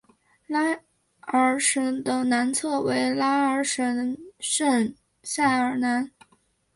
[0.47, 0.79] 拉
[1.19, 6.09] 尔什的南侧为拉尔什圣塞尔南。